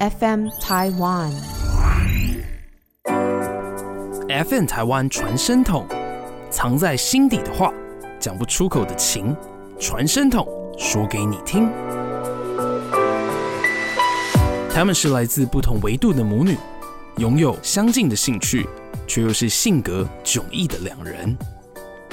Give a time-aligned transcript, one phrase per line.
[0.00, 1.30] FM Taiwan。
[4.28, 5.86] FN 台湾传声筒，
[6.50, 7.72] 藏在心底的话，
[8.18, 9.36] 讲不出口的情，
[9.78, 11.70] 传声筒说给你听。
[14.68, 16.58] 她们是来自不同维度的母女，
[17.18, 18.68] 拥有相近的兴趣，
[19.06, 21.36] 却又是性格迥异的两人。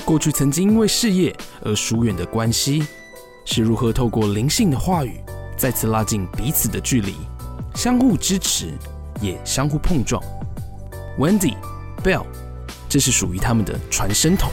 [0.05, 2.85] 过去曾经因为事业而疏远的关系，
[3.43, 5.19] 是如何透过灵性的话语，
[5.57, 7.15] 再次拉近彼此的距离，
[7.75, 8.73] 相互支持，
[9.21, 10.21] 也相互碰撞。
[11.17, 11.55] Wendy。
[12.03, 12.25] Bell，
[12.89, 14.49] 这是属于他们的传声筒。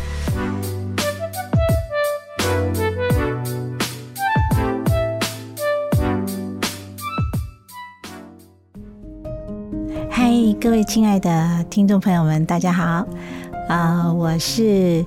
[10.11, 13.09] 嗨，各位亲爱的听众朋友们，大家好！
[13.67, 15.03] 啊、我是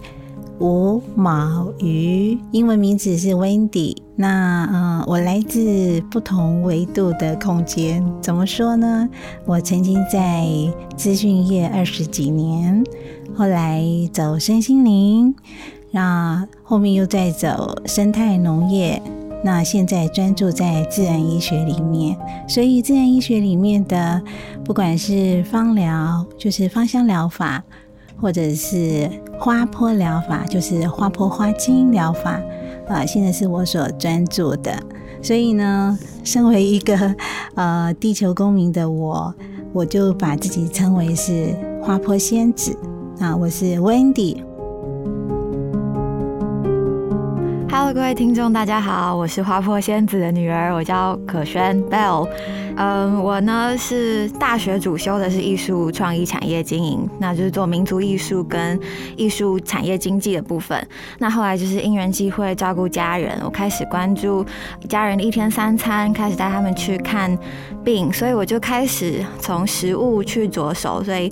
[0.61, 3.97] 吴毛鱼，英文名字是 Wendy。
[4.15, 8.05] 那呃，我来自不同维度的空间。
[8.21, 9.09] 怎么说呢？
[9.47, 10.47] 我曾经在
[10.95, 12.83] 资讯业二十几年，
[13.33, 15.33] 后来走身心灵，
[15.89, 19.01] 那后面又在走生态农业。
[19.43, 22.15] 那现在专注在自然医学里面，
[22.47, 24.21] 所以自然医学里面的
[24.63, 27.63] 不管是芳疗，就是芳香疗法，
[28.21, 32.39] 或者是花坡疗法，就是花坡花精疗法。
[32.87, 34.77] 啊，现在是我所专注的，
[35.21, 37.15] 所以呢，身为一个
[37.55, 39.33] 呃地球公民的我，
[39.71, 42.77] 我就把自己称为是花坡仙子
[43.19, 44.43] 啊，我是 Wendy。
[47.73, 52.27] Hello，各位听众，大家好，我是花坡仙子的女儿，我叫可轩 Bell。
[52.75, 58.77] 嗯，我呢是大学主修的是艺术创意产业经营，那就是做民族艺术跟
[59.15, 60.85] 艺术产业经济的部分。
[61.17, 64.45] 那后来就是因缘机会照顾家人，我开始关注
[64.89, 67.37] 家人的一天三餐，开始带他们去看
[67.85, 71.31] 病，所以我就开始从食物去着手，所以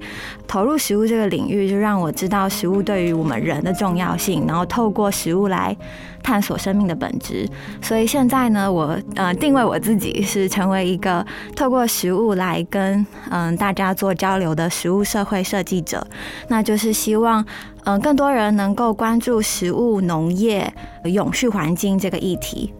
[0.50, 5.78] 投入食物这个领域，就让我知道食物对于我们人的重要性，然后透过食物来
[6.24, 7.48] 探索生命的本质。
[7.84, 11.24] 所以现在呢，我呃定位我自己是成为一个。
[11.56, 16.06] 透过食物来跟嗯大家做交流的食物社会设计者，
[16.48, 17.46] 那就是希望
[17.84, 20.74] 嗯更多人能够关注食物农业
[21.04, 22.74] 永续环境这个议题。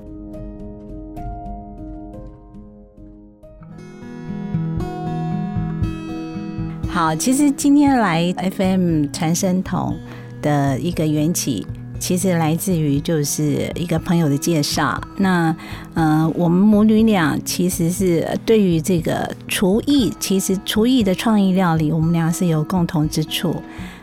[6.92, 9.96] 好，其实今天来 FM 传声筒
[10.42, 11.66] 的一个缘起。
[12.00, 15.00] 其实来自于就是一个朋友的介绍。
[15.18, 15.54] 那
[15.94, 23.54] 呃，我们母女俩其实是对于这个厨艺，其实厨艺的创意料理，我们俩是有共同之处。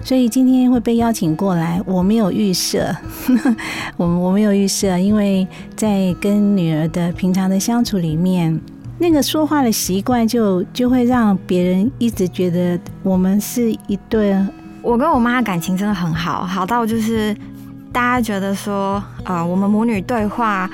[0.04, 2.94] 所以今天会被邀请过来，我没有预设，
[3.96, 8.60] 我我没有预设，因为在跟女儿的平常的相处里面，
[8.98, 14.36] 那个说话的习惯就就会让别人一直觉得我们是一对。
[14.82, 17.36] 我跟我妈感情真的很好，好到就是。
[17.92, 20.68] 大家觉得说，呃，我们母女对话，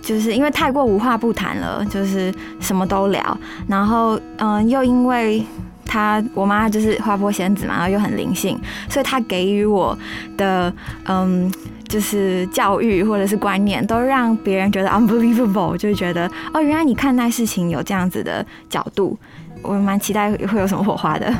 [0.00, 3.36] 就是因为太过无话不谈了，就是什么都聊。
[3.66, 5.44] 然后，嗯、又因为
[5.84, 8.56] 她我妈就是花坡仙子嘛，然后又很灵性，
[8.88, 9.98] 所以她给予我
[10.36, 10.72] 的，
[11.08, 11.52] 嗯，
[11.92, 19.18] 就是教育或者是观念，都让别人觉得 unbelievable，就觉得哦，原来你看待事情有这样子的角度。
[19.60, 21.30] 我蛮期待会有什么火花的。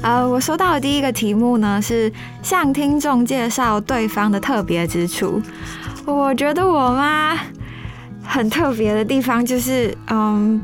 [0.00, 5.42] 呃，我收到的第一个题目呢是向听众介绍对方的特别之处。
[6.04, 7.36] 我觉得我妈
[8.22, 10.62] 很特别的地方就是，嗯，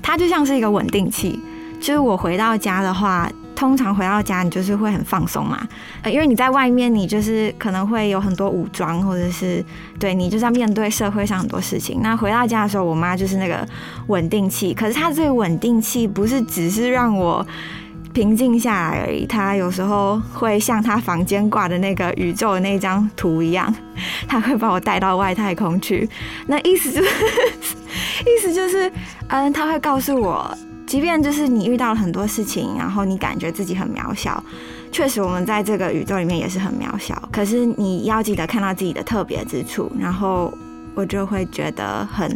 [0.00, 1.40] 她就像是一个稳定器。
[1.80, 5.66] 就是我回到家的话，通常回到家你就是会很放松嘛，
[6.02, 9.64] 呃，因为你在外面你就是可能会有很多武装，或者是
[9.98, 12.00] 对你就是要面对社会上很多事情。
[12.02, 13.66] 那回到家的时候，我妈就是那个
[14.08, 14.74] 稳定器。
[14.74, 17.46] 可是她这个稳定器不是只是让我。
[18.12, 19.26] 平静下来而已。
[19.26, 23.74] 他有时候会像他房间挂的那个宇宙的那张图一样，
[24.28, 26.08] 他会把我带到外太空去。
[26.46, 27.08] 那意思就是，
[28.24, 28.88] 意思就是，
[29.26, 34.42] 嗯，他会告诉我，即便就是你遇到了很多事情，然后你感觉自己很渺小，
[34.92, 37.20] 确实我们在这个宇宙里面也是很渺小。
[37.32, 40.52] 可是你要记得看到自己的特别之处，然后
[40.94, 42.30] 我就会觉得很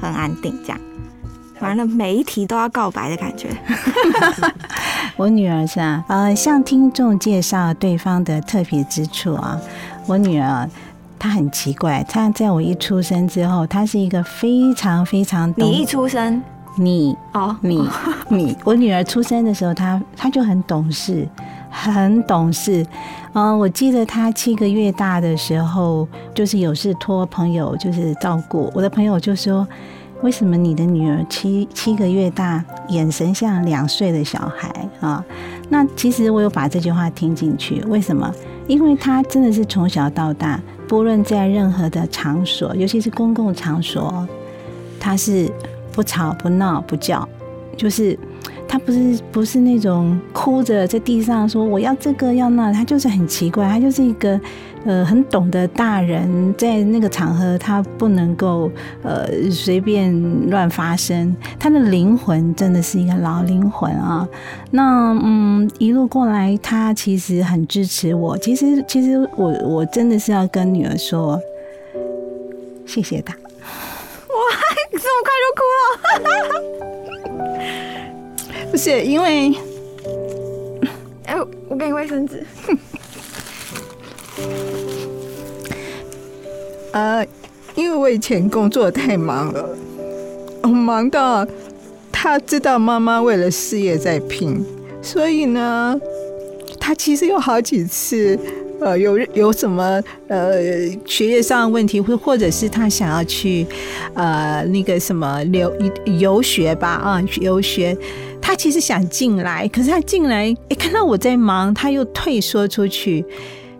[0.00, 0.80] 很安定，这样。
[1.60, 3.48] 完了，每一题都要告白的感觉。
[5.16, 9.60] 我女儿是啊，呃，向听众介绍对方的特别之处啊。
[10.06, 10.66] 我女儿
[11.18, 16.42] 她很奇怪，她在我一出生之后，她是一个非常非常懂你一出生，
[16.76, 17.88] 你哦，你
[18.30, 21.28] 你，我女儿出生的时候，她她就很懂事，
[21.70, 22.86] 很懂事。
[23.32, 28.70] 嗯，我记得她七个月大的时候，就是有事托朋友就是照顾。
[28.74, 29.66] 我的朋友就说
[30.22, 35.24] ：“为什么你的女儿七七个月大，眼神像两岁的小孩啊？”
[35.68, 37.80] 那其实我有把这句话听进去。
[37.82, 38.32] 为什么？
[38.66, 44.26] 因为她真的是从小到大，不论在任何的场所，尤其是公共场所，
[44.98, 45.50] 她是
[46.00, 47.28] 不吵不闹不叫，
[47.76, 48.18] 就是。
[48.66, 54.40] 他不是不是那种哭着在地上说我要这个要那，他就是很奇怪，他就是一个
[54.84, 58.70] 呃很懂得大人，在那个场合他不能够
[59.02, 60.14] 呃随便
[60.50, 64.26] 乱发声，他的灵魂真的是一个老灵魂啊。
[64.70, 68.38] 那嗯一路过来，他其实很支持我。
[68.38, 71.40] 其实其实我我真的是要跟女儿说，
[72.86, 73.34] 谢谢他。
[74.32, 74.38] 哇，
[74.92, 75.88] 这么快就哭了。
[78.70, 79.52] 不是因为，
[81.26, 81.36] 哎，
[81.68, 82.46] 我给你卫生纸。
[86.92, 87.26] 呃，
[87.74, 89.68] 因为我以前工作太忙了，
[90.62, 91.46] 忙到
[92.12, 94.64] 他知道妈妈为了事业在拼，
[95.02, 96.00] 所以呢，
[96.78, 98.38] 他其实有好几次。
[98.80, 100.54] 呃，有有什么呃
[101.04, 103.66] 学业上的问题，或或者是他想要去
[104.14, 105.72] 呃那个什么留
[106.18, 107.96] 游学吧啊游学，
[108.40, 113.24] 他其实想进来，可是他进来一看到我在忙，他又退缩出去。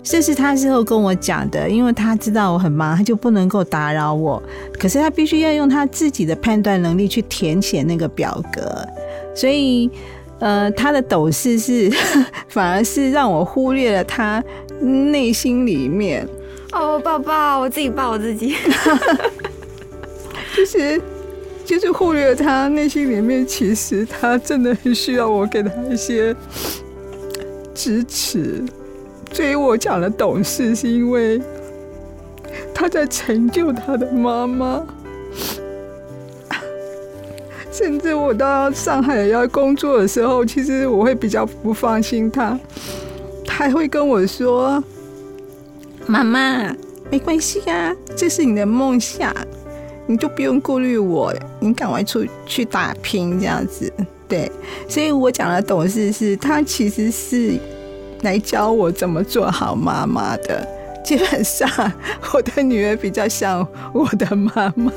[0.03, 4.43] 这是他之后跟我讲的，因为他知道我很忙，他就不能够打扰我。
[4.79, 8.87] 可是他必须要用他自己的判断能力去填写那个表格，
[9.35, 9.91] 所以
[10.39, 11.91] 呃他的抖事是
[12.49, 14.43] 反而是让我忽略了他。
[14.81, 16.27] 内心里面，
[16.73, 18.55] 哦，抱抱，我自己抱我自己，
[20.57, 21.01] 就是
[21.65, 26.35] 就是忽略他内心里面，其实他真的很需要我给他一些
[27.75, 28.65] 支持。
[29.33, 31.41] 所以我讲的懂事，是因为
[32.75, 34.85] 他在成就他的妈妈。
[37.71, 42.59] 甚至我到上海要工作的时候，其实我会比较不放心他。
[43.51, 44.83] 还会跟我说
[46.07, 46.75] ：“妈妈，
[47.11, 49.35] 没关系啊，这是你的梦想，
[50.07, 53.93] 你就不用顾虑我，你赶快出去打拼这样子。”
[54.29, 54.51] 对，
[54.89, 57.59] 所以我讲的懂事是，他其实是
[58.23, 60.67] 来教我怎么做好妈妈的。
[61.03, 61.69] 基本上，
[62.33, 64.93] 我的女儿比较像我的妈妈，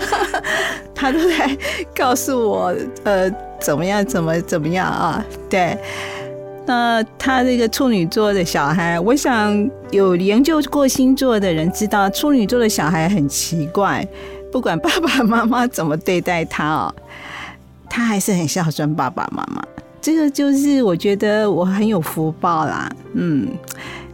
[0.94, 1.56] 她都在
[1.94, 2.74] 告诉我，
[3.04, 3.30] 呃，
[3.60, 5.22] 怎么样，怎么怎么样啊？
[5.50, 5.76] 对。
[6.70, 14.06] 那他这个处女座的小孩，我想有研究过星座的人知道，处女座的小孩很奇怪，
[14.52, 16.94] 不管爸爸妈妈怎么对待他哦，
[17.88, 19.60] 他还是很孝顺爸爸妈妈。
[20.00, 23.48] 这个就是我觉得我很有福报啦，嗯。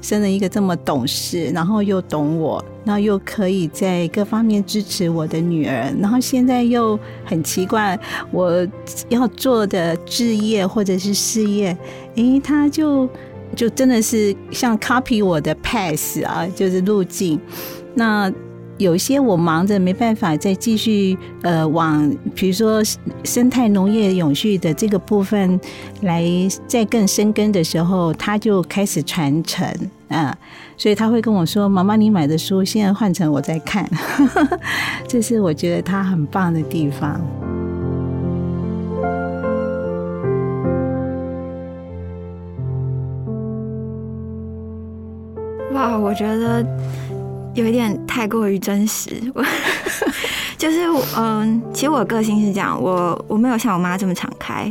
[0.01, 7.99] 生了一个这么懂事，然后又懂我，然后又可以在各方面支持我的女儿，然后现在又很奇怪，
[8.31, 8.67] 我
[9.09, 11.77] 要做的置业或者是事业，
[12.15, 13.09] 诶，他就
[13.57, 17.39] 就真的是像 copy 我的 pass 啊，就是路径，
[17.95, 18.33] 那。
[18.79, 22.83] 有些我忙着没办法再继续呃往，比如说
[23.25, 25.59] 生态农业永续的这个部分
[26.03, 26.23] 来
[26.67, 29.67] 再更深耕的时候，他就开始传承
[30.09, 30.37] 啊，
[30.77, 33.89] 所以他会跟我说：“妈妈，你买的书现在换成我在看。
[35.09, 37.21] ”这是我觉得他很棒的地方。
[45.73, 46.65] 哇，我觉得。
[47.55, 49.43] 有一点太过于真实，我
[50.59, 50.81] 就是
[51.17, 54.71] 嗯，其实我个性是这样，我我没有像我妈这么敞开。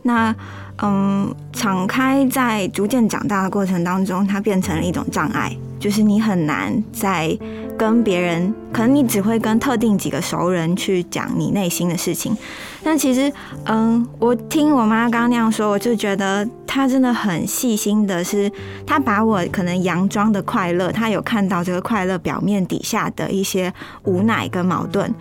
[0.00, 0.34] 那
[0.80, 7.36] 嗯，敞开在逐渐长大的过程当中，它变成了一种障碍，就是你很难在。
[7.78, 12.36] 跟别人，可能你只会跟特定几个熟人去讲你内心的事情，
[12.84, 13.32] 但其实，
[13.64, 18.48] 嗯，我听我妈刚刚那样说，我就觉得她真的很细心的，是
[18.86, 23.72] 她把我可能佯装的快乐，她有看到这个快乐表面底下的一些
[24.04, 25.12] 无奈跟矛盾，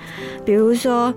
[0.46, 1.12] 比如说。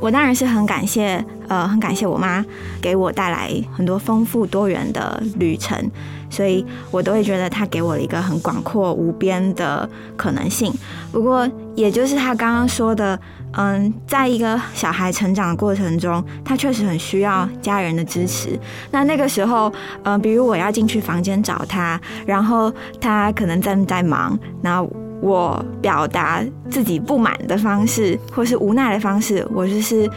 [0.00, 2.44] 我当然是很感谢，呃，很感谢我妈
[2.80, 5.90] 给我带来很多丰富多元的旅程，
[6.28, 10.72] 所以我都会觉得她给我了一个很广阔无边的可能性。
[11.10, 13.18] 不过，也就是她刚刚说的，
[13.52, 18.58] 嗯，在一个小孩成长的过程中，他确实很需要家人的支持。
[18.90, 19.72] 那那个时候，
[20.02, 22.70] 嗯，比如我要进去房间找他，然后
[23.00, 24.86] 他可能在在忙，那。
[25.24, 30.08] 我表达自己不满的方式，或是无奈的方式，我就是，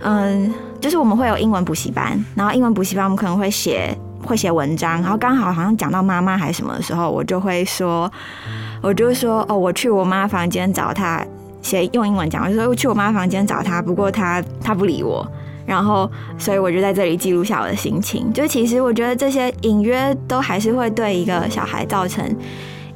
[0.00, 8.12] 嗯，就是我们会有英文补习班，然后英文补习班我们可能会写会写文章，然后刚好好像讲到妈妈还是什么的时候，我就会说，
[8.82, 11.24] 我就说哦，我去我妈房间找她，
[11.62, 15.26] 写用英文讲，我就说我去我妈房间找她，不过她她不理我，
[15.64, 18.30] 然后所以我就在这里记录下我的心情。
[18.34, 22.24] 就其实我觉得这些隐约都还是会对一个小孩造成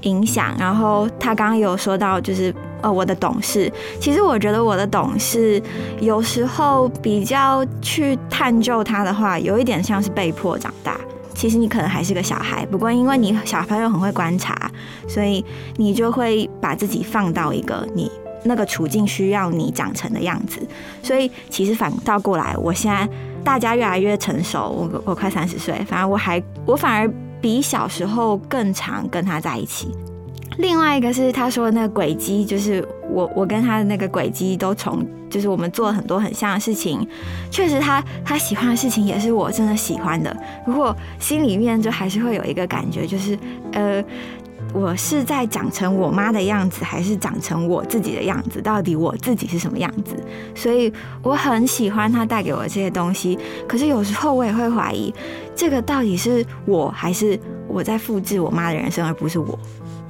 [0.02, 0.54] 影响。
[0.58, 2.54] 然后他刚刚有说到就是。
[2.82, 5.62] 呃，我的懂事，其实我觉得我的懂事
[6.00, 10.98] 有时候比较去探究他的话，有一点像是被迫长大。
[11.32, 14.68] 其实你可能还是个小孩，不过因为你小朋友很会观察，
[15.06, 15.44] 所以
[15.76, 18.10] 你就会把自己放到一个你
[18.42, 20.60] 那个处境需要你长成的样子。
[21.04, 23.08] 所以其实反倒过来，我现在
[23.44, 27.08] 大家越来越成熟，我我快三十岁，反而我还我反而
[27.42, 29.88] 比小时候更常跟他在一起。
[30.58, 37.06] 另外一个是他说的那个轨迹，就是我我跟他的那个轨迹都重，就是我们做了很多很像的事情。
[37.50, 40.34] 确实，他他喜欢的事情也是我真的喜欢的。
[40.66, 43.36] 如果心里面就还是会有一个感觉，就是
[43.72, 44.04] 呃，
[44.72, 48.60] 我是在长成我妈的样子，还是长成我自己的样子？
[48.60, 50.16] 到底我自己是什么样子？
[50.54, 53.38] 所以我很喜欢他带给我这些东西。
[53.68, 55.12] 可是有时候我也会怀疑，
[55.54, 57.38] 这个到底是我还是
[57.68, 59.58] 我在复制我妈的人生，而不是我。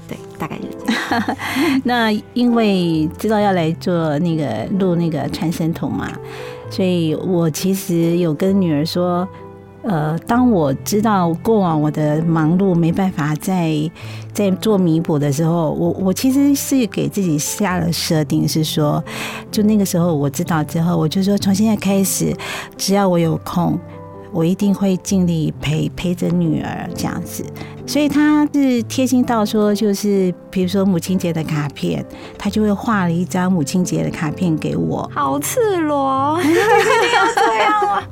[0.08, 1.36] 对大概就是。
[1.84, 6.10] 那因为知道要来做那个录那个传声筒嘛，
[6.70, 9.26] 所以我其实有跟女儿说，
[9.82, 13.74] 呃，当我知道过往我的忙碌没办法再
[14.32, 19.02] 再做弥补的时候，我我其实是给自己下了设定，是说，
[19.50, 22.34] 就那个时候我知道之后，我就说从现在开始，
[22.76, 23.78] 只要我有空。
[24.34, 27.44] 我一定会尽力陪陪着女儿这样子，
[27.86, 32.02] 所以他是贴心到说，就是比如说母亲节的卡片，
[32.38, 35.06] 他就会画了一张母亲节的卡片给我。
[35.14, 38.02] 好赤裸，一定要这样吗？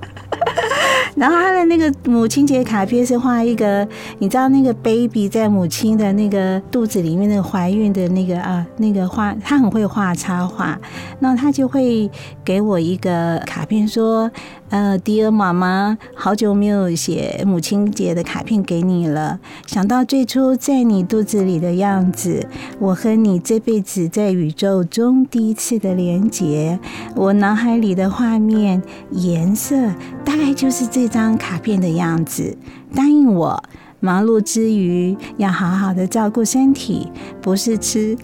[1.16, 3.86] 然后他的那个母亲节卡片是画一个，
[4.18, 10.78] 你知道那个 baby 在母亲的那个肚子里面那个怀孕的那个啊，那个画，他很会画插画，
[11.18, 12.10] 那他就会
[12.44, 14.30] 给我一个卡片说。
[14.70, 19.38] 呃迪儿妈妈，好久没有写母亲节的卡片给你了。
[19.66, 22.46] 想到最初在你肚子里的样子，
[22.78, 26.78] 我和你这辈子在宇宙中第一次的连结，
[27.16, 29.76] 我脑海里的画面颜色
[30.24, 32.56] 大概就是这张卡片的样子。
[32.94, 33.62] 答应我。
[34.00, 38.16] 忙碌之余，要好好的照顾身体，不是吃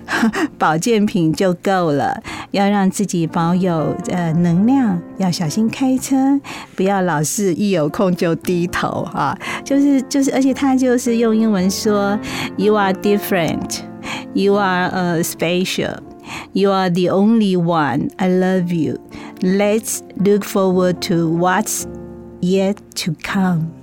[0.58, 6.40] 保健品就够了，要让自己保有呃能量，要小心开车，
[6.74, 9.36] 不要老是一有空就低头啊！
[9.64, 12.18] 就是就是，而且他就是用英文说
[12.56, 13.80] ：“You are different,
[14.32, 15.98] you are a special,
[16.52, 18.08] you are the only one.
[18.16, 18.98] I love you.
[19.42, 21.84] Let's look forward to what's
[22.40, 23.75] yet to come.”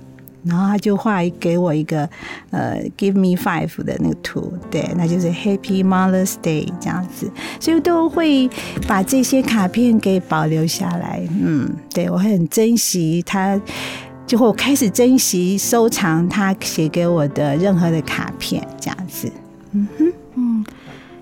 [0.46, 2.08] 然后他就画给我一个
[2.50, 8.50] 呃，Give me five 的那个图，对，那就是 Happy Mother's Day 这样子，所以都会
[8.86, 11.26] 把这些卡片给保留下来。
[11.30, 13.58] 嗯，对我很珍惜他，
[14.26, 19.32] 就会开始珍惜收藏他写给我的任何的卡片，这样子。
[19.72, 20.66] 嗯哼，嗯，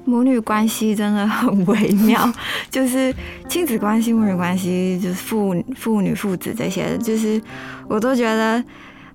[0.05, 2.29] 母女关系真的很微妙，
[2.69, 3.15] 就是
[3.49, 7.41] 亲子关系、母女关系，就是父父女、父子这些，就是
[7.87, 8.61] 我都觉得。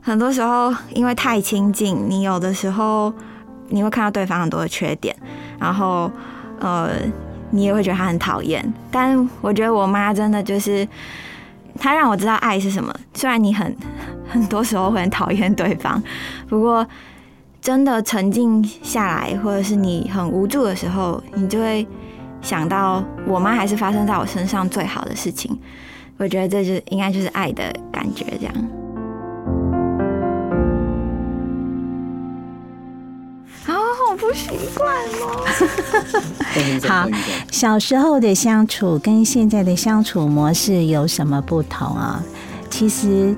[0.08, 3.14] 很多时候，因为太亲近，你有的时候
[3.68, 5.14] 你会看到对方很多的缺点，
[5.60, 6.10] 然后
[6.62, 6.92] 呃，
[7.50, 8.74] 你也会觉得他很讨厌。
[8.90, 10.88] 但我觉得我妈真的就是，
[11.78, 12.96] 她让我知道爱是什么。
[13.14, 13.76] 虽然你很
[14.32, 16.02] 很多时候会很讨厌对方，
[16.48, 16.88] 不过
[17.60, 21.86] 真的沉静下来，或者是你很无助的时候，你就会
[22.42, 25.60] 想到我妈还是发生在我身上最好的事情。
[26.16, 28.56] 我觉得这就应该就是爱的感觉，这样。
[34.28, 35.28] 不习惯吗？
[36.86, 37.08] 好，
[37.50, 42.22] 小时候的相处跟现在的相处模式有什么不同啊？
[42.70, 43.34] 其实，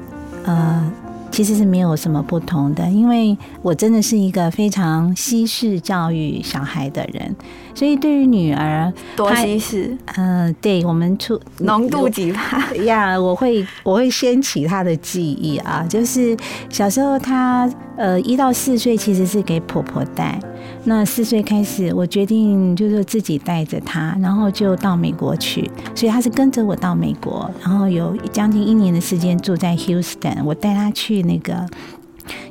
[0.46, 0.91] 呃，
[1.29, 7.36] 其实是没有什么不同的，因为我真的是一个非常西式教育小孩的人。
[7.75, 13.17] 所以，对于女儿，多西式，嗯，对我们出浓度几帕呀？
[13.17, 16.36] 我会我会掀起她的记忆啊，就是
[16.69, 20.38] 小时候她呃一到四岁其实是给婆婆带，
[20.86, 31.66] 那四岁开始我决定就是自己带着她，然后就到美国去，所以她是跟着我到美国，然后有将近一年的时间住在 Houston，我带她去那个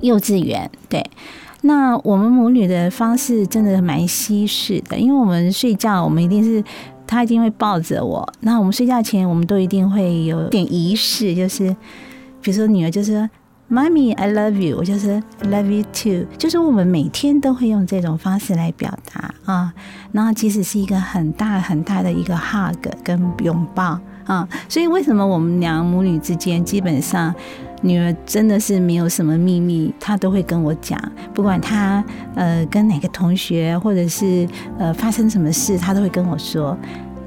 [0.00, 1.04] 幼稚园，对。
[1.62, 6.62] 那我们母女的方式真的蛮西式的，因为我们睡觉，我们一定是
[7.04, 8.32] 她一定会抱着我。
[8.40, 11.74] 那我们睡觉前，我们都一定会有点仪式，就是
[12.40, 13.28] 比如说女儿就是
[13.70, 19.74] 妈咪，I love you，我就是 love you too，就是我们每天都会用这种方式来表达啊。
[20.10, 27.34] 然后即使是一个很大很大的一个 hug 跟拥抱啊，所以为什么我们两母女之间基本上
[27.82, 30.98] 女儿真的是没有什么秘密，她都会跟我讲，
[31.34, 32.02] 不管她
[32.36, 34.48] 呃跟哪个同学或者是
[34.78, 36.74] 呃发生什么事，她都会跟我说，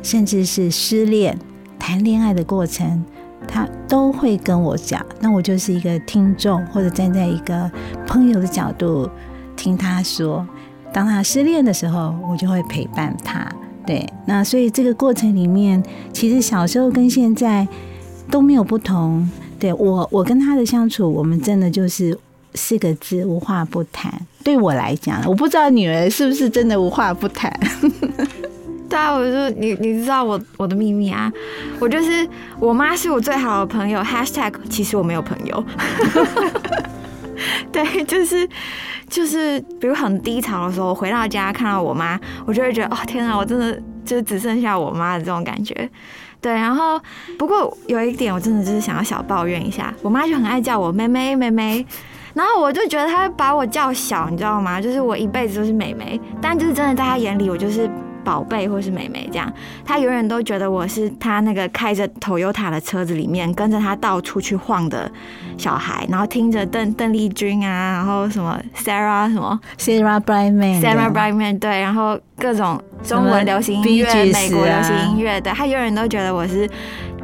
[0.02, 1.38] 甚至是失恋、
[1.78, 3.06] 谈恋爱的过程。
[3.48, 7.70] 他都会跟我讲，那我就是一个听众，或者站在一个
[8.08, 9.10] 朋友的角度
[9.56, 10.48] 听他说。
[10.94, 13.50] 当他失恋的时候，我就会陪伴他。
[13.86, 15.82] 对，那所以这个过程里面，
[16.12, 17.68] 其实小时候跟现在
[18.30, 19.30] 都没有不同。
[19.58, 22.18] 对我，我跟他的相处，我们真的就是
[22.56, 24.12] 四个字：无话不谈。
[24.44, 27.52] 对我来讲，我不知道女儿是不是真的无话不谈。
[28.92, 31.32] 对啊，我就你你知道我我的秘密啊，
[31.80, 32.28] 我就是
[32.60, 34.02] 我妈是我最好的朋友。
[34.02, 35.64] #hashtag 其实我没有朋友。
[37.72, 38.46] 对，就是
[39.08, 45.90] 就是，比如很低潮的时候，回到家看到我妈，我就会觉得哦天啊，我真的就只剩下我妈的这种感觉。
[46.42, 47.02] 对，然后
[47.40, 51.86] 不过有一点，我真的就是想要小抱怨一下，我妈就很爱叫我妹妹妹妹，
[52.34, 54.82] 然后我就觉得她把我叫小，你知道吗？
[54.82, 57.90] 就是我一辈子都是妹妹，但就是真的在她眼里，我就是。
[58.24, 59.52] 宝贝，或是妹妹，这样，
[59.86, 65.12] 他永远都觉得我是他那个开着 Toyota 的车子里面跟着他到处去晃的
[65.58, 76.70] 小孩，然后听着邓邓丽君啊，然后什么 Sarah 什么 Sarah Brightman，Sarah Brightman 对，然后各种中文流行音乐、美国流行音乐，对他永远都觉得我是。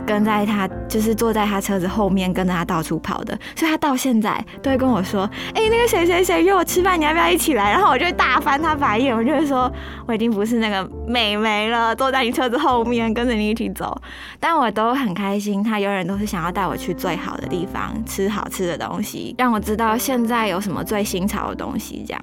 [0.08, 9.70] 跟在他就是坐在他车子后面，跟着他到处跑的，所以他到现在都会跟我说：“哎，那个谁谁谁约我吃饭，你要不要一起来？”然后我就会大翻他白眼，我就会说
[10.08, 14.02] ：“我已经不是那个美眉了，坐在你车子后面，跟着你一起走。”
[14.40, 22.06] 但我都很开心，他永远都是想要带我去最好的地方，吃好吃的东西，让我知道现在有什么最新潮的东西。
[22.08, 22.22] 这样，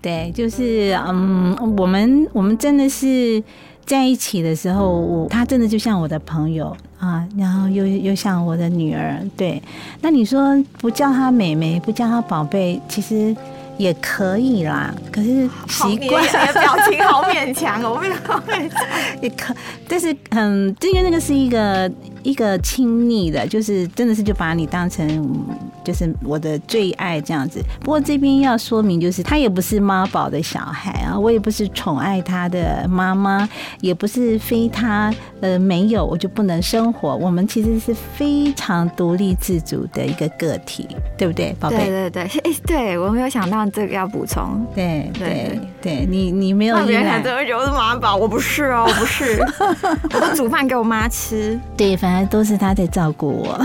[0.00, 3.42] 对，就是嗯，我们我们真的是。
[3.84, 9.18] 在一起的时候，我他真的就像我的朋友啊，然后又又像我的女儿。
[9.36, 9.62] 对，
[10.00, 13.34] 那你说不叫她妹妹，不叫她宝贝，其实
[13.76, 14.94] 也可以啦。
[15.10, 18.80] 可是习惯，你的表情好勉强哦，我勉强
[19.20, 19.54] 也可，
[19.88, 21.90] 但是嗯，因为那个是一个。
[22.22, 25.44] 一个亲密的，就是真的是就把你当成
[25.82, 27.60] 就是我的最爱这样子。
[27.80, 33.48] 不过这边要说明，就是他也不是妈宝的小孩啊，我也不是宠爱他的妈妈，
[33.80, 37.16] 也不是非他呃没有我就不能生活。
[37.16, 40.86] 我们其实是非常独立自主的一个个体，
[41.18, 41.76] 对不对，宝贝？
[41.76, 44.64] 对对对，哎，对我没有想到这个要补充。
[44.74, 49.40] 对对对，你你没有依赖，真的觉得我是妈宝，我不是哦，我不是，
[50.14, 51.58] 我都煮饭给我妈吃。
[51.76, 52.11] 对，反。
[52.24, 53.60] 都是他在照顾我，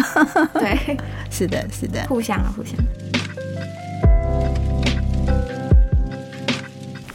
[0.54, 0.98] 对，
[1.32, 2.76] 是的，是的，互相啊，互相。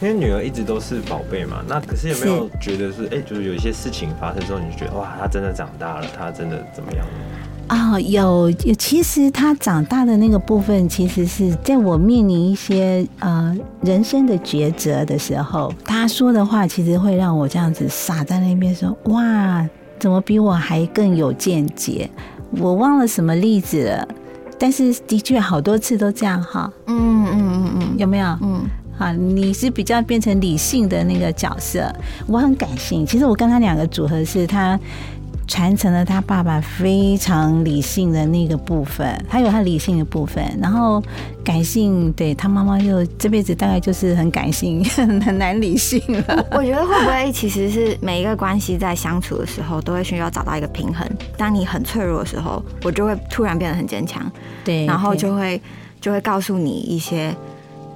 [0.01, 7.05] 因为女儿一直都是宝贝嘛，那可是有没有觉得是，哎，就是有一些事情发生之后，你就觉得哇，她真的长大了，她真的怎么样？
[7.67, 19.65] 啊，有，其实她长大的那个部分，其实是在我面临一些呃人生的抉择的时候，她说的话，其实会让我这样子傻在那边说，哇。
[20.03, 22.09] 怎么比我还更有见解？
[22.57, 24.05] 我忘了什么例子了，
[24.59, 26.69] 但是的确好多次都这样哈。
[26.87, 28.27] 嗯嗯嗯嗯，有没有？
[28.41, 28.65] 嗯，
[28.97, 31.89] 好，你是比较变成理性的那个角色，
[32.27, 33.05] 我很感性。
[33.05, 34.77] 其实我跟他两个组合是他。
[35.47, 41.03] 传承了他爸爸非常理性的那个部分，他有他理性的部分，然后
[41.43, 44.83] 感性，对他妈妈就这辈子大概就是很感性，
[45.21, 46.45] 很难理性了。
[46.51, 51.07] 我觉得会不会其实是每一个关系在相处的时候都会需要找到一个平衡。
[51.37, 54.31] 当你很脆弱的时候，我就会突然变得很坚强，
[54.63, 55.61] 对，然后就会
[55.99, 57.35] 就会告诉你一些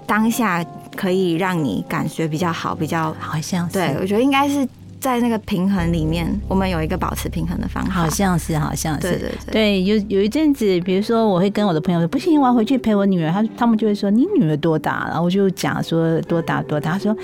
[0.06, 0.64] 当下
[0.96, 4.68] 可以让你感觉比较好，比较好像对，我觉得应该是。
[5.00, 7.92] 在那个平衡里面，我们有一个保持平衡的方法。
[7.92, 9.52] 好像是，好像是，对对对。
[9.52, 16.94] 对，有有一阵子，比如说，我会跟我的朋友说：“不行，我要回去陪我女儿。”他他们就会说：“你女儿多大然后？”我就讲说多大多大。
[16.94, 17.16] 他说：“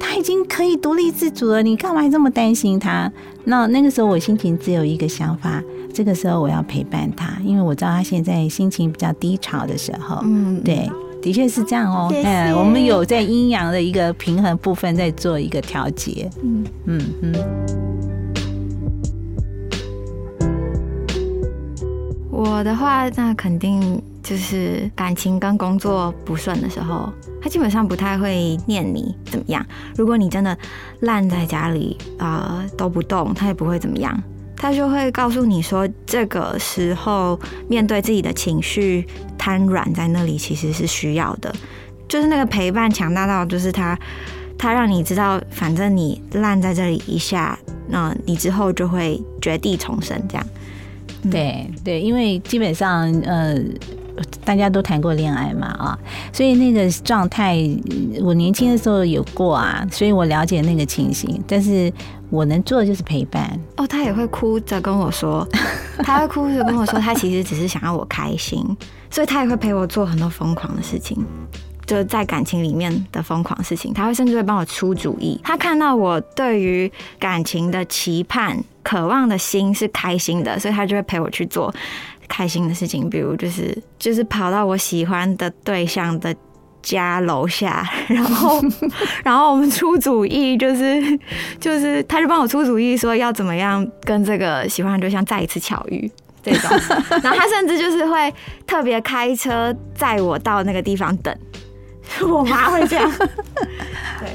[0.00, 3.12] 她已经可以独立自主了，你干嘛这么担心她？”
[3.44, 5.62] 那那个时候我心情只有一个想法：
[5.92, 10.20] 这个时候我要陪伴她，因为我知道她现在心情比较低潮的时候。
[10.24, 10.90] 嗯，对。
[11.20, 17.34] 的确是这样哦，哎，我们有在阴阳的一个平衡部分在做一个调节，嗯嗯嗯。
[22.30, 29.64] 我的话，那肯定就是感情跟工作不顺的时候，他基本上不太会念你怎么样。
[29.96, 30.56] 如果你真的
[31.00, 34.16] 烂在家里啊都不动，他也不会怎么样。
[34.58, 39.06] 他就会告诉你说，这个时候面对自己的情绪。
[39.40, 41.54] 瘫软在那里，其实是需要的。
[42.08, 43.98] 就是那个陪伴强大到，就是他
[44.58, 50.20] 他让你知道，反正你烂在这里一下，那你之后就会绝地重生。
[50.28, 50.46] 这样，
[51.30, 53.56] 对对，因为基本上呃。
[54.44, 55.96] 大家都谈过恋爱嘛啊，
[56.32, 57.56] 所以那个状态，
[58.20, 61.40] 我年轻的时候有过啊，所以我了解那个情形。
[61.46, 61.92] 但是
[62.30, 63.58] 我能做的就是陪伴。
[63.76, 65.46] 哦，他也会哭着跟我说，
[66.04, 68.64] 他会哭着跟我说，他其实只是想要我开心，
[69.10, 71.24] 所以他也会陪我做很多疯狂的事情，
[71.86, 73.92] 就是在感情里面的疯狂事情。
[73.94, 75.40] 他会甚至会帮我出主意。
[75.42, 81.74] 他看到我对于感情的期盼、渴望的心是开心的，所以他就会陪我去做。
[82.28, 86.36] 开心的事情，比如就是就是跑到我喜欢的对象的
[86.96, 88.62] 家楼下， 然后
[89.22, 91.18] 然后我们出主意，就是
[91.60, 96.10] 就是他就帮我出主意，说要怎么样跟这个喜欢的对象再一次巧遇
[96.42, 96.70] 这种，
[97.22, 98.32] 然后他甚至就是会
[98.66, 101.36] 特别开车载我到那个地方等，
[102.22, 103.12] 我妈会这样，
[104.20, 104.28] 对。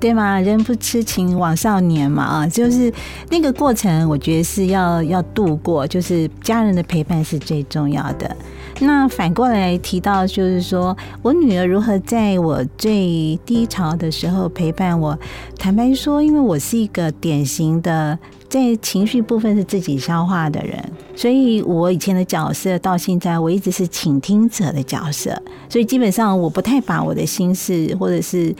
[0.00, 0.38] 对吗？
[0.38, 2.92] 人不痴情枉少年嘛啊，就是
[3.30, 8.36] 那个过程，我觉得是要要度过，就是家人的陪伴是最重要的。
[8.80, 15.18] 那反过来提到，就是说我女儿如何在我最低潮的时候陪伴我。
[15.58, 20.78] 坦白说，因为我是一个典型的在情绪部分是自己消化的人，
[21.14, 28.54] 所以我以前的角色到现在，我一直是倾听者的角色，所以基本上我不太把我的心事或者是。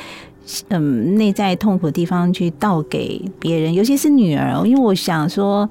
[0.69, 5.67] 嗯，内在痛苦的地方去倒给别人，尤其是女儿，因为我想说，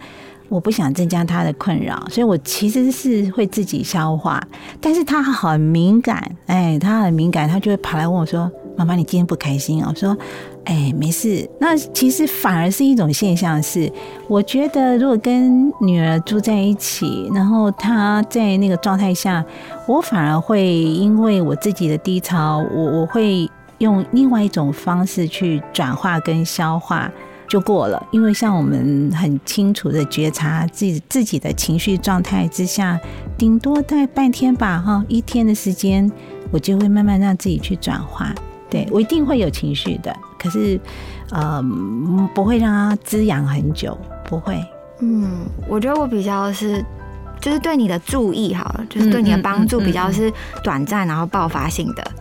[0.50, 4.42] 我不想增加他的困扰，所以我其实是会自己消化。
[4.80, 10.16] 但是他很敏感，哎，他很敏感，他就会跑来问我说：“妈妈，你今天不开心哦？”说
[10.66, 13.92] ：“哎，没事。”那其实反而是一种现象，是
[14.28, 19.44] 我觉得如果跟女儿住在一起，然后她在那个状态下，
[19.88, 23.50] 我反而会因为我自己的低潮，我我会。
[23.80, 27.12] 用另外一种方式去转化跟消化
[27.54, 33.00] 就过了，因为像我们很清楚的觉察自己自己的情绪状态之下，
[33.38, 36.12] 顶多待半天吧，哈，一天的时间，
[36.50, 38.34] 我就会慢慢让自己去转化。
[38.72, 40.80] 对我一定会有情绪的，可是
[41.30, 41.64] 呃，
[42.34, 44.60] 不会让它滋养很久，不会。
[45.02, 46.84] 嗯，我觉得我比较是。
[47.40, 50.32] 就是对你的注意好了，就是对你的帮助比较是
[50.64, 52.12] 短暂，然后爆发性的。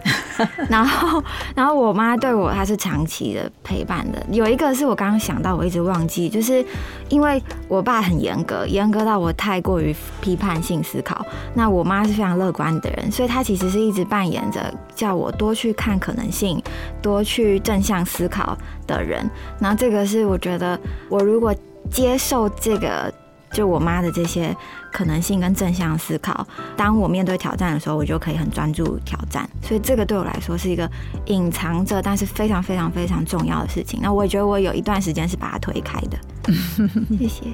[0.69, 1.23] 然后，
[1.55, 4.25] 然后我妈对我她是长期的陪伴的。
[4.31, 6.65] 有一个是我刚刚想到，我一直忘记，就是
[7.09, 11.25] 因为我爸很严格，严格到我太过于批判性思考。
[11.55, 16.63] 那我妈是非常乐观的人，所以她其实是一直扮演着叫我多去看可能性，
[17.01, 19.29] 多去正向思考的人。
[19.59, 21.55] 然后这个是我觉得，我如果
[21.91, 23.13] 接受这个。
[23.53, 24.57] 就我妈的这些
[24.91, 29.49] 可能性跟正向思考，当我面对挑战的时候，我就可以很专注挑战。
[29.63, 30.91] 所以这个对我来说是一个
[31.27, 34.01] 隐藏着，但是非常非常非常重要的事情。
[34.03, 36.19] 那我也觉得我有一段时间是把它推开的。
[37.19, 37.47] 谢谢。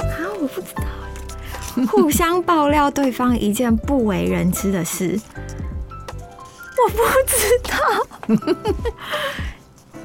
[0.00, 0.82] 啊，我不知道。
[1.88, 5.20] 互相爆料对方一件不为人知的事，
[6.78, 7.36] 我不知
[7.68, 7.76] 道。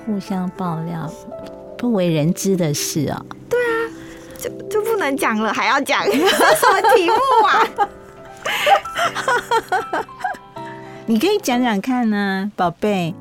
[0.05, 1.09] 互相爆料
[1.77, 3.25] 不为人知的事哦。
[3.49, 3.89] 对啊，
[4.37, 7.15] 就就不能讲了，还要讲 什么题目
[7.47, 7.67] 啊？
[11.07, 13.13] 你可以讲讲看呢，宝贝。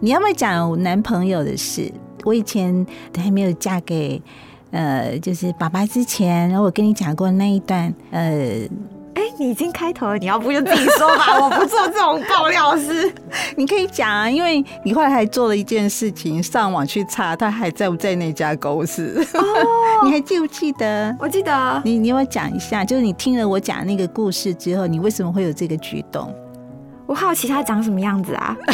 [0.00, 1.92] 你要不要讲男朋友的事？
[2.24, 4.20] 我以前还没有嫁给
[4.70, 8.68] 呃，就是爸爸之前，然后我跟你讲过那一段呃。
[9.34, 13.12] 哎，你已经开头了，你要不就自己说吧， 我不做这种爆料事。
[13.56, 19.24] 你可以讲啊，因为你后来还做了一件事情，上网去查他还在不在那家公司。
[19.34, 19.42] 哦，
[20.04, 21.14] 你还记不记得？
[21.18, 21.82] 我记得。
[21.84, 26.32] 你你要讲一下，就是你听了我讲那个故事之后，你为什么会有这个举动？
[27.06, 28.56] 我好奇他长什么样子啊。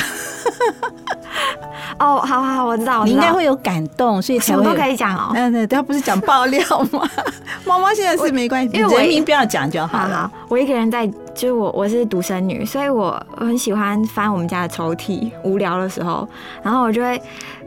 [1.98, 5.33] 哦，好好好，我知道，你应该会有感动，所以什么都可以讲哦。
[5.35, 6.61] 嗯，对，他不是讲爆料
[6.92, 7.09] 吗？
[7.66, 10.31] 猫猫现在是没关系，因为人名不要讲就好了。
[10.48, 16.26] 我一个人在，就是我我是独生女，所以我很喜欢翻我们家的抽屉，无聊的时候，
[16.62, 17.16] 然后我就会，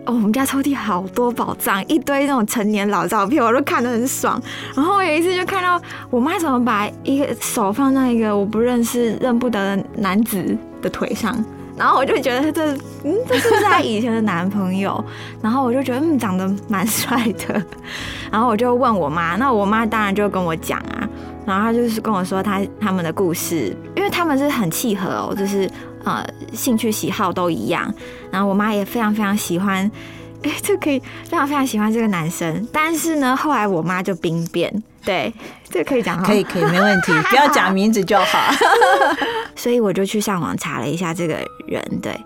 [0.05, 4.41] 哦，我们家抽屉好多宝藏，一堆那种成年老照片，我都看得很爽。
[4.75, 11.35] 然后我有一次就看到我妈怎么把一个手放在一个我不认识、认不得的男子的腿上。
[11.75, 15.03] 然后我就觉得这，嗯，这是他以前的男朋友。
[15.41, 17.61] 然后我就觉得，嗯，长得蛮帅的。
[18.31, 21.09] 然后我就问我妈，那我妈当然就跟我讲啊。
[21.45, 25.69] 然后她就是跟我说他他们的故事，因为他们是很契合哦，就是
[26.03, 27.93] 呃兴趣喜好都一样。
[28.31, 29.91] 然后我妈也非常非常喜欢，
[30.43, 32.65] 哎，就可以非常非常喜欢这个男生。
[32.71, 34.71] 但是呢，后来我妈就兵变，
[35.05, 35.33] 对，
[35.69, 38.53] 这个可以讲哈可以可以，没问题， 不要讲名字就好。
[39.55, 41.35] 所以我就去上网查了一下这个
[41.67, 42.19] 人，对，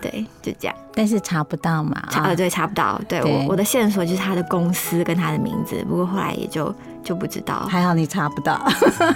[0.00, 0.74] 对，就这样。
[0.94, 3.00] 但是查不到嘛，啊查呃，对，查不到。
[3.08, 7.66] 对对我我的线索就是他的公司跟他的名字，不过后来也就就不知道。
[7.70, 8.54] 还好你查不到，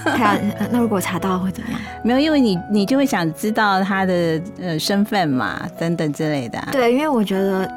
[0.05, 0.39] 还好
[0.71, 1.81] 那如果查到会怎么样？
[2.05, 6.69] 没有，因为你你就会想知道他的呃身份嘛，等等之类的啊。
[6.73, 7.69] 对，因为我觉得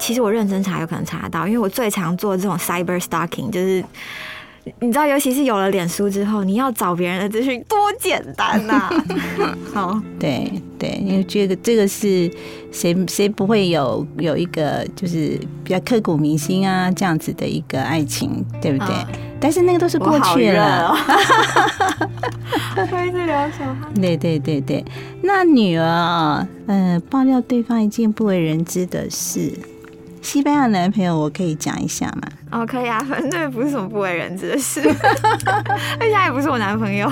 [0.00, 3.84] 其实我认真查有可能查得到，因为我最常做这种 cyber stalking，就是。
[4.80, 8.90] 你知道，尤其是有了脸书之后，你要找别人的资讯多简单呐、
[9.72, 12.30] 好，对对，因为这个这个是
[12.70, 18.94] 谁谁不会有有一个就是比较刻骨铭心啊这样子的一个爱情，对不对？
[18.94, 19.06] 嗯
[19.40, 20.88] 但是那个都是过去热了。
[20.88, 20.96] 哦，
[22.76, 23.94] 我一直流手汗。
[23.94, 24.84] 对对对对，
[25.22, 29.52] 那女儿啊，嗯、爆料对方一件不为人知的事。
[30.28, 32.28] 西班牙男朋友，我可以讲一下吗？
[32.50, 37.10] 哦，可以啊，反正这不是什么不为人知的事，而且他也不是我男朋友。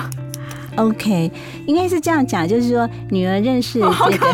[0.75, 1.31] OK，
[1.65, 4.27] 应该是这样讲，就是说女儿认识这个，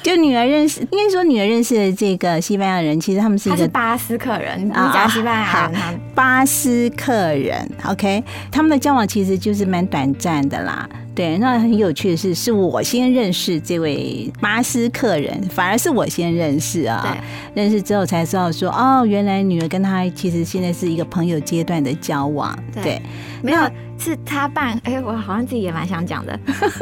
[0.00, 7.68] 就女儿认识，应该说女儿认识的这个西班牙人，其实他们是一个巴斯克人，你啊讲西班牙人，巴斯克人。
[7.84, 10.88] OK，他们的交往其实就是蛮短暂的啦。
[11.18, 17.18] 对，那很有趣的是，是我先认识这位巴斯克人，反而是我先认识啊。
[17.54, 22.56] 认识之后才知道说，哦，原来女儿跟他其实现在是一个朋友阶段的交往。
[22.72, 23.02] 对对，
[23.42, 23.58] 没有，
[23.98, 24.80] 是他办。
[24.84, 26.38] 哎、我好像自己也蛮想讲的，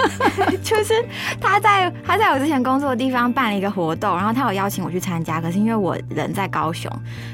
[0.62, 0.94] 就是
[1.40, 6.90] 他在他在我之前工作的地方办了一个活动，然后他有邀请我去参加，可是因为我人在高雄，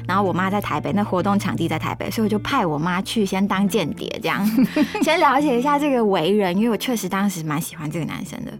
[0.07, 4.45] 然后我妈在台北，那活动场地在台北，所以我就派我妈去先当间谍，这样
[5.03, 8.51] 先了解一下这个为人，因为我确实当时蛮喜欢这个男生的。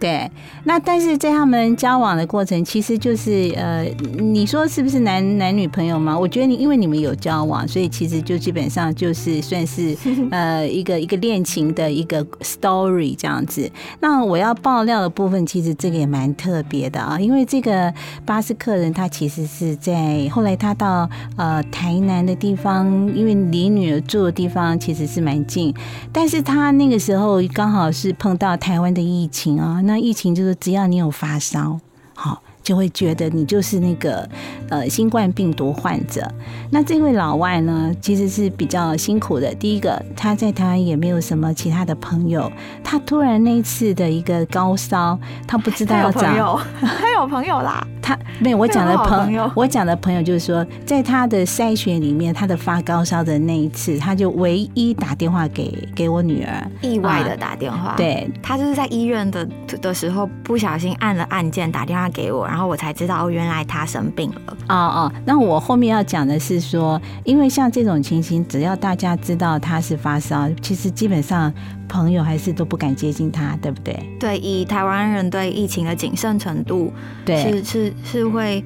[0.00, 0.30] 对，
[0.64, 3.84] 那但是在他们交往的过程，其实就是呃，
[4.16, 6.16] 你说是不是男男女朋友吗？
[6.16, 9.96] 我觉得你因为你们有交往，所以其实就基本上就是算是
[10.30, 13.68] 呃一个一个恋情的一个 story 这样子。
[14.00, 17.92] 那我要爆料的部分，其实这个也蛮特别的啊，因为这个
[18.24, 25.74] 巴斯克人他其实是在后来他到呃台南的地方，因为离女儿住的地方其实是蛮近，
[26.12, 31.80] 但是他那个时候刚好是碰到台湾的疫情啊，那疫情就是只要你有发烧，
[32.14, 32.42] 好。
[32.68, 34.28] 就会觉得你就是那个
[34.68, 36.30] 呃新冠病毒患者。
[36.70, 39.54] 那这位老外呢，其实是比较辛苦的。
[39.54, 42.52] 第一个，他在台湾也没有什么其他的朋友，
[42.84, 46.60] 他突然那一次的一个高烧，他不知道有要找朋友，
[47.00, 47.82] 他有朋友啦。
[48.00, 59.46] 他没有我讲的朋朋友我讲的朋友就是说，在他的筛选里面，他的发高烧的那一次，他就唯一打电话给给我女儿，意外的打电话，，对他就是在医院的
[59.82, 64.56] 的时候不小心按了按键打电话给我，然后我才知道哦，原来他生病了。
[64.68, 71.52] 哦哦，那我后面要讲的是说，因为像这种情形，只要大家知道他是发烧，其实基本上
[71.88, 73.98] 朋友还是都不敢接近他，对不对？
[74.18, 76.92] 对，以台湾人对疫情的谨慎程度，
[77.24, 78.64] 对是是是会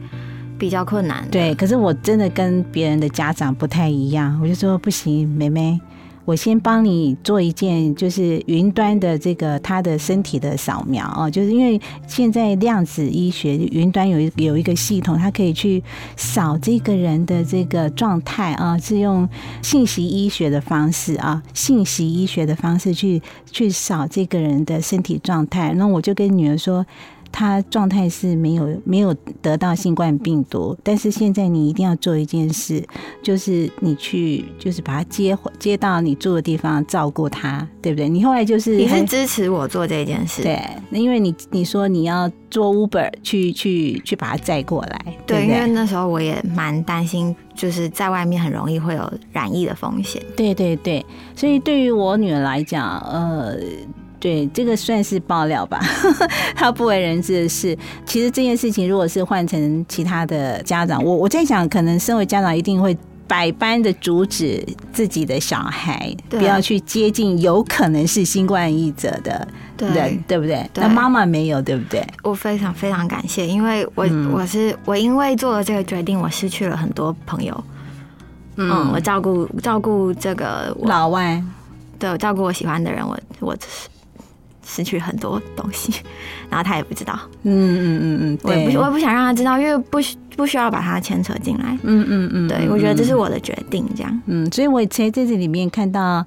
[0.59, 1.27] 比较困难。
[1.31, 5.81] 对，可是我真的跟别人的家长不太一样，我就说不行，妹妹。
[6.25, 15.83] 我先帮你做一件，就是云端的这个他的身体的扫描哦，就是因为现在量子医学云端有一有一个系统，它可以去
[16.17, 19.29] 扫这个人的这个状态啊，是用
[19.63, 25.75] 信息医学的方式啊，信息医学的方式去去扫这个人的身体状态。
[25.75, 26.87] 那我就跟女儿说。
[27.33, 32.87] 他状态是没有没有得到新冠病毒，但是现在你一定要做一件事，
[33.23, 38.09] 就是你去就是把他接回接到你住的地方照顾他，对不对？
[38.09, 45.67] 你后来就是你是很支持我做这件事，对，那因为你你说你要做 Uber 去去去把他载过来，对因为？
[45.69, 50.23] 那时候我也蛮担心，就是在外面很容易会有染疫的风险。
[50.37, 53.57] 对对对，所以对于我女儿来讲，呃。
[54.23, 55.81] 对，这个算是爆料吧，
[56.55, 57.77] 他不为人知的事。
[58.07, 70.71] 其实这件事情，如果是换成其他的家长，我我在想，可能身为家长一定会百般的阻止自己的小孩不要去接近有可能是新冠疫者的人，对，对不对？
[70.73, 72.07] 对那妈妈没有，对不对？
[72.23, 77.65] 我非常非常感谢，因为我、嗯我是我因为做了这个决定，我失去了很多朋友。
[78.55, 81.43] 嗯，我照顾照顾这个老外，
[81.99, 83.57] 对我照顾我喜欢的人，我我
[84.67, 85.93] 失去很多东西，
[86.51, 91.77] 然后他也不知道，嗯嗯嗯嗯，对我也不我也不想让他知道，因为不需不需要把他牵扯进来。
[91.83, 94.21] 嗯嗯嗯，对，嗯我觉得这是嗯我的决定，这样。
[94.27, 96.25] 嗯，所以我才在这里面看到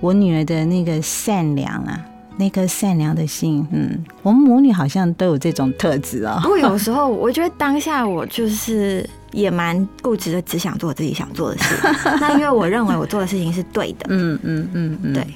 [0.00, 1.98] 我女儿的那个善良啊，
[2.36, 3.66] 那颗善良的心。
[3.72, 6.48] 嗯，我们母女好像都有这种特质哦不。
[6.48, 11.74] 过有时候我觉得当下我就是也蛮固执的，只想做自己想做的事。
[12.20, 15.26] 那因为我认为我做的事情是对的，嗯嗯嗯嗯，对，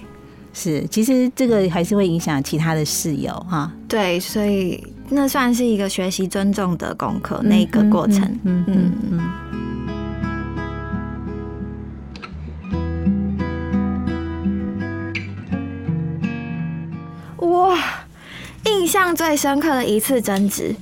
[0.58, 3.70] 是，其实这个还是会影响其他的室友哈。
[3.86, 8.22] 对，所以那算是一个学习尊重的功课，那个过程。
[8.44, 9.20] 嗯嗯嗯。
[17.50, 17.78] 哇，
[18.64, 20.74] 印象最深刻的一次争执，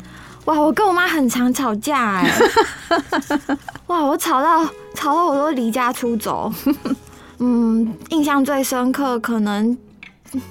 [0.44, 2.32] 哇，我跟我妈很常吵架哎，
[3.88, 6.52] 哇，我吵到吵到我都离家出走。
[7.38, 9.76] 嗯，印象最深刻可能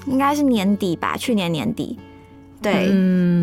[0.05, 1.97] 应该是年底吧，去年年底，
[2.61, 2.87] 对，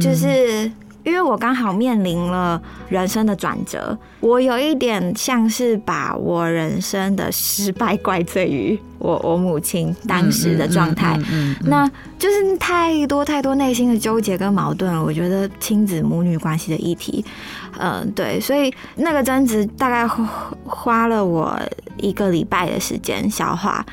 [0.00, 0.70] 就是
[1.04, 11.18] 因为我刚好面临了人生的转折，我有一点像是把我人生的失败怪罪于我我母亲当时的状态，
[11.62, 15.02] 那就是太多太多内心的纠结跟矛盾了。
[15.02, 17.24] 我觉得亲子母女关系的议题，
[17.78, 20.06] 嗯，对，所以那个争执大概
[20.64, 21.58] 花了我
[21.96, 23.84] 一个礼拜的时间消化，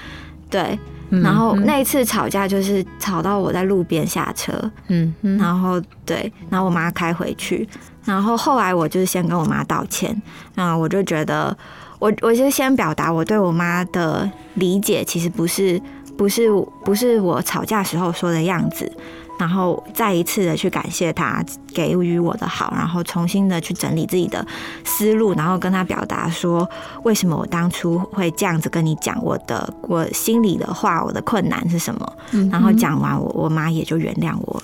[0.50, 0.78] 对。
[1.10, 4.54] 然后那一次吵架就是吵到我在路边下车，
[4.88, 7.68] 嗯，然后对，然后我妈开回去，
[8.04, 10.22] 然后后来我就是先跟我妈道歉，
[10.56, 11.56] 那我就觉得
[12.00, 15.82] 我我就先表达我对我妈的理解，其实不是
[16.18, 16.50] 不是
[16.84, 18.92] 不是我吵架时候说的样子。
[19.40, 24.46] 然后再一次的去感谢他给予我的好，然后重新的去整理自己的
[24.84, 26.68] 思路，然后跟他表达说
[27.04, 32.14] 为什么我当初会这样子跟你讲我的我心里的话，我的困难是什么。
[32.52, 34.62] 然后讲完，我我妈也就原谅我。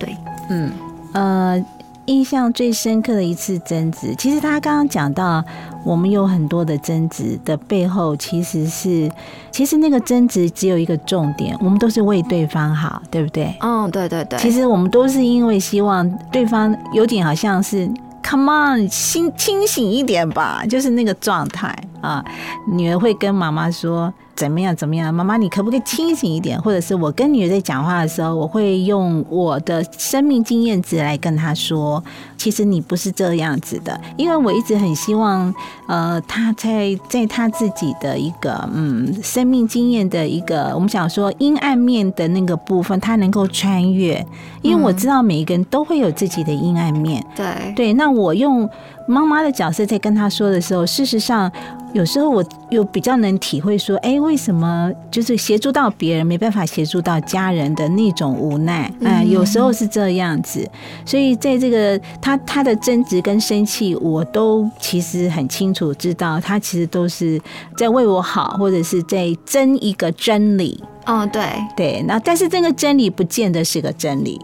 [0.00, 0.16] 对，
[0.50, 0.72] 嗯，
[1.12, 1.64] 呃。
[2.08, 5.44] 印象最深刻的一次争执，其实他刚刚讲到，
[5.84, 9.10] 我们有很多的争执的背后，其实是，
[9.52, 13.54] 其实那个争执只有一个重点，我们都是为对方好，对不对？
[13.60, 14.38] 嗯，对对对。
[14.38, 17.86] 其实我们都是因为希望对方有点好像是
[18.24, 22.24] ，Come on，清清醒一点吧，就是那个状态啊。
[22.66, 24.12] 女儿会跟妈妈说。
[24.38, 24.74] 怎么样？
[24.76, 25.12] 怎么样？
[25.12, 26.56] 妈妈，你可不可以清醒一点？
[26.62, 32.00] 或者是我跟女儿在讲话的时候，我会用我的生命经验值来跟她说，
[32.36, 34.00] 其实你不是这样子的。
[34.16, 35.52] 因为我一直很希望，
[35.88, 44.24] 呃，她在在她自己的一个嗯生命经验的一个，我们想说阴暗面的那个部分，她能够穿越。
[44.62, 47.24] 因为我知道每一个人都会有自己的阴暗面。
[47.34, 48.68] 对对，那我用
[49.08, 51.50] 妈妈的角色在跟他说的时候，事实上。
[51.94, 58.92] 有时候我又比较能体会说，哎，为什么就是协助到别人没办法协助到家人的那种无奈？
[59.02, 60.68] 哎，有时候是这样子。
[61.06, 67.40] 所以在这个他他的争执跟生气，我都其实很清楚知道，他其实都是
[67.74, 70.78] 在为我好，或者是在争一个真理。
[71.06, 71.42] 哦，对
[71.74, 72.04] 对。
[72.06, 74.38] 那但是这个真理不见得是个真理，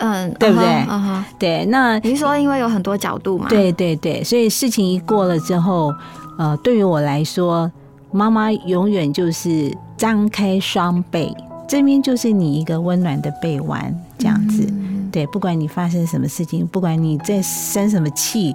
[0.00, 0.66] 嗯，对不对？
[0.88, 1.64] 嗯哼，对。
[1.66, 3.46] 那您说因为有很多角度嘛？
[3.48, 4.24] 对对对。
[4.24, 5.94] 所以事情一过了之后。
[6.38, 7.70] 呃，对于我来说，
[8.10, 11.36] 妈妈永远就是张开双臂，
[11.68, 14.66] 这边就是你一个温暖的臂弯，这样子。
[15.12, 18.54] 对，不管你发生什么事情，不管你在生什么气，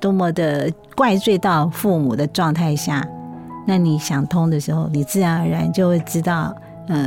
[0.00, 3.06] 多么的怪罪到父母的状态下，
[3.66, 6.54] 那你想通的时候，你自然而然就会知道，
[6.88, 7.06] 呃，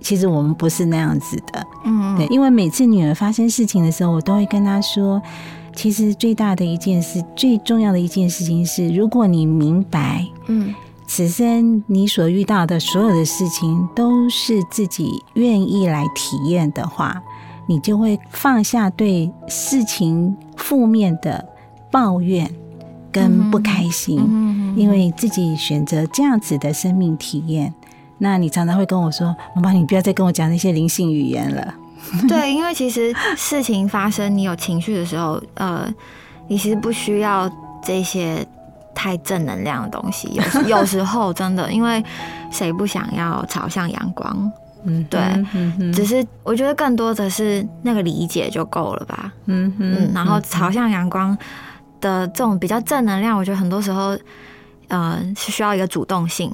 [0.00, 1.66] 其实我们不是那样子的。
[1.84, 5.20] 嗯，对，因为每次女儿发生事情的时候，我都会跟她说。
[5.76, 10.74] 其实最大的一件事，最重要的一件事情是，如果你明白，嗯，
[11.06, 17.22] 此生你所遇到的所有的事情都是自己愿意来体验的话，
[17.68, 21.46] 你就会放下对事情负面的
[21.92, 22.50] 抱怨
[23.12, 24.18] 跟不开心，
[24.76, 27.72] 因为自己选择这样子的生命体验。
[28.18, 31.74] 那你常常会跟我说：“妈妈，你不要再跟我讲那些灵性语言了。
[32.28, 35.88] ”对，因为其实事情发生，你有情绪的时候，呃，
[36.48, 37.50] 你其实不需要
[37.82, 38.46] 这些
[38.94, 40.28] 太正能量的东西。
[40.32, 42.02] 有 有时候真的，因为
[42.50, 44.50] 谁不想要朝向阳光？
[44.84, 45.20] 嗯，对，
[45.92, 49.32] 只是我觉得更多的是那个理解就够了吧。
[49.46, 51.36] 嗯嗯，然后朝向阳光
[52.00, 54.16] 的这种比较正能量，我觉得很多时候，
[54.86, 56.50] 呃，是需要一个主动性。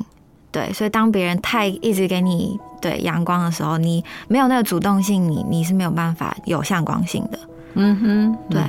[0.55, 7.39] 对，所以当别人太一直给你对阳光的时候，你没有那个主动性，你你是没有办法有向光性的。
[7.75, 8.63] 嗯哼，对。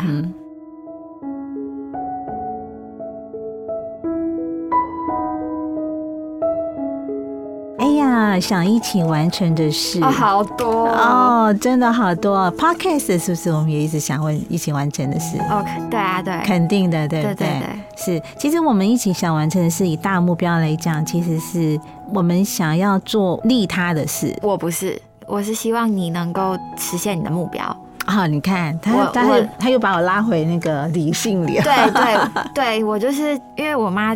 [8.39, 12.51] 想一起完成的事哦，好多哦，真的好多。
[12.57, 17.47] Podcast 是不是我们也一直想问一起完成的事？OK，对啊，对，肯定的，对不对？
[17.95, 21.79] 是，其实我们一起想完成的事，以大目标来讲，其实是
[22.13, 24.37] 我们想要做利他的事。
[24.41, 27.63] 我不是，我是希望你能够实现你的目标。
[28.05, 31.59] 啊，你看他我他我又他又把我拉回那个理性里。
[31.61, 32.17] 对对
[32.53, 34.15] 对，我就是因为我妈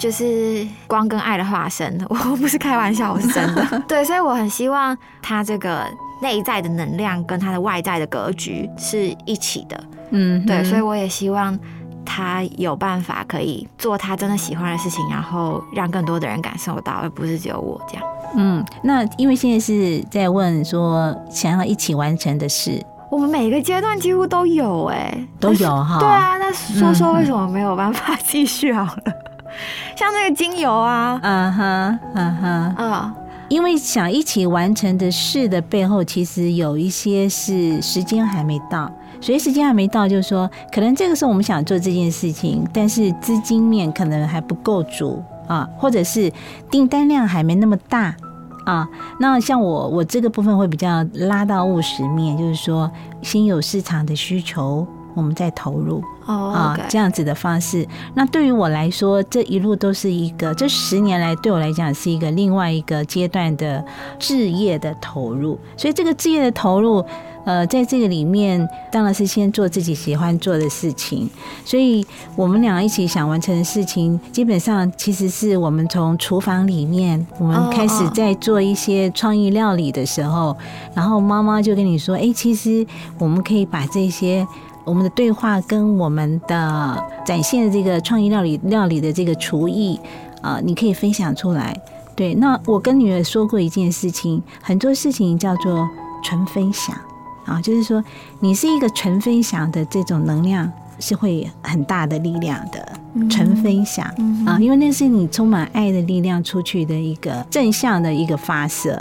[0.00, 3.62] 就是光跟爱的化身， 我不是开玩笑，我是真的。
[3.86, 5.84] 对，所以我很希望他这个
[6.22, 9.78] 内在的能量跟他的外在的格局是一起的。
[10.08, 11.56] 嗯，对，所以我也希望
[12.02, 18.04] 他有办法可以做他真的喜欢的事情，然后让更多的人感受到，而不是只有我这样。
[18.36, 25.98] 嗯，那因为现在是在问说想要一起完成的事我们每个阶段几乎都有哎、都有哈。
[25.98, 29.12] 对啊，那说说为什么没有办法继续好了？
[29.96, 33.14] 像那个精油啊，嗯哼，嗯哼，啊、
[33.48, 38.90] 因为想一起完成的事的背后，其实有一些是时间还没到。
[39.22, 46.32] 所以时间还没到，就是说，可能这个时候我们想做这件事情，但是资金面可能还不够足啊，或者是
[46.70, 48.16] 订单量还没那么大
[48.64, 48.88] 啊。
[49.18, 52.90] 那像我，我这个部分会比较拉到务实面，就是说，
[53.20, 56.02] 先有市场的需求，我们再投入。
[56.30, 57.86] 哦啊这样子的方式。
[58.14, 63.84] 那对于我来说，这一路都是一个，这十年来对我来讲是一个另外一个阶段的
[64.18, 65.58] 置业的投入。
[65.76, 67.04] 所以这个置业的投入，
[67.44, 71.28] 呃，在这个里面当然是先做自己喜欢做的事情。
[71.64, 72.06] 所以
[72.36, 80.56] 我们俩一起想完成的事情，基本上其实是我们从厨房里面，我们哦开始哦在做一些创意料理的时候，
[80.94, 82.86] 然后妈妈就跟你说：“哎、其实
[83.18, 84.46] 我们可以把这些。”
[84.84, 89.98] 我们的对话跟我们的展现这个创意料理料理的这个厨艺
[90.42, 91.78] 啊、你可以分享出来。
[92.16, 95.88] 对，那我跟女儿说过一件事情，很多事情叫做
[96.22, 96.96] 纯分享
[97.44, 98.02] 啊，就是说
[98.40, 102.92] 你是一个纯分享的这种能量，是会很大的力量的。
[103.28, 104.06] 纯分享
[104.46, 108.96] 啊，因为那是你充满爱的力量出去的一个正向的一个发射。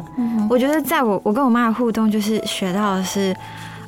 [0.49, 3.35] 我觉得在我我跟我妈的互动，就是学到的是，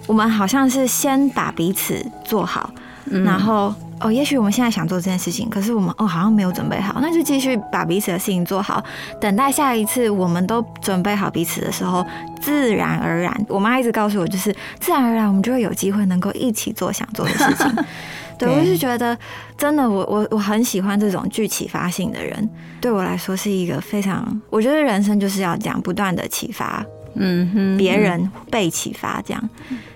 [0.08, 2.70] 我们好像是先把彼此做好，
[3.06, 8.84] 嗯然后哦，也许我们现在想做这件事情，可是我们哦好像没有准备好，那就继续把彼此的事情做好，
[9.20, 12.06] 等待下一次我们都准备好彼此的时候，
[12.42, 17.86] 自然而然，我妈一直告诉我，就是自然而然我们就会有机会能够一起做想做的事情。
[18.40, 19.16] 对，我是觉得
[19.56, 22.50] 真的，我我我很喜欢这种具启发性的人，
[22.82, 26.84] 对我来说是一个非常，我觉得人生就是要这样不断的启发
[27.14, 29.50] 嗯哼，别人，被启发这样。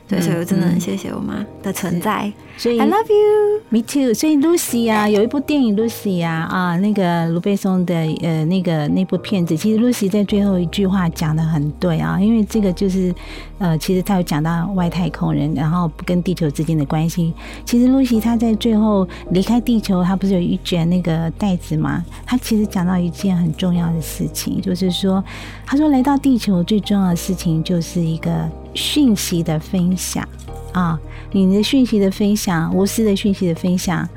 [0.08, 2.32] 对，所以我真的很谢谢我妈的存在。
[2.58, 3.62] 所以 I love you。
[3.70, 4.14] Me too。
[4.14, 13.14] 所以 Lucy 啊，有一部电影 Lucy 啊啊，那个卢贝松的呃那个那部片子，其实 Lucy 在最后一句话讲的很对啊，因为这个就是
[13.58, 17.34] 呃，其实他有讲到外太空人，然后跟地球之间的关系。
[17.66, 22.04] 其实 Lucy 她在最后离开地球，她不是有一卷那个袋子吗？
[22.26, 25.24] 她其实讲到一件很重要的事情，就是说，
[25.66, 30.28] 她说来到地球最重要的事情就是一个讯息的分享。
[30.76, 31.00] 啊，
[31.32, 34.08] 你的讯息的分享，无私的讯息的分享，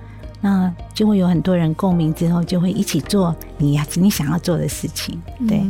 [0.41, 5.63] 那就会有很多人共鸣之后，就会一起做你呀你想要做的事情，对，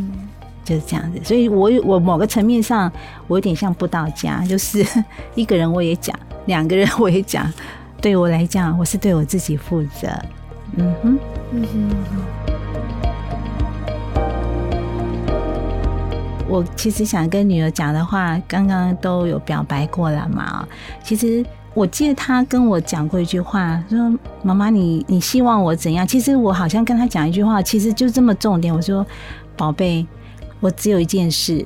[0.65, 1.21] 就是这样子。
[1.23, 2.91] 所以我我某个层面上，
[3.27, 4.83] 我有点像布道家，就是
[5.37, 7.53] 一个人我也讲，两个人我也讲。
[8.01, 10.09] 对我来讲，我是对我自己负责。
[10.77, 11.19] 嗯哼，
[11.53, 11.91] 嗯哼，
[16.49, 20.67] 我其实想跟女儿讲的话，刚刚都有表白过了嘛。
[21.05, 21.45] 其实
[21.75, 28.75] 我记得她跟我讲过一句话，说：“妈妈，你你希望我怎样？”其实我好像跟她讲一句话，其实就这么重点。
[28.75, 29.07] 我说
[29.57, 30.07] ：“宝贝，
[30.59, 31.65] 我只有一件事，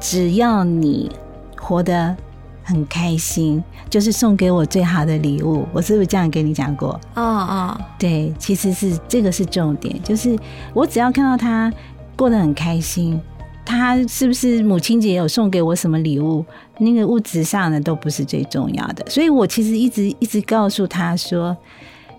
[0.00, 1.12] 只要你
[1.60, 2.16] 活得
[2.64, 6.98] 很开心，就是送给我最好的礼物。”我是不是这样跟你讲过？
[7.14, 10.38] 哦哦，对，其实是这个是重点，就是
[10.72, 11.70] 我只要看到她
[12.16, 13.20] 过得很开心，
[13.64, 16.44] 他是不是母亲节有送给我什么礼物，
[16.78, 19.08] 那个物质上的都不是最重要的。
[19.08, 21.56] 所以我其实一直一直告诉他说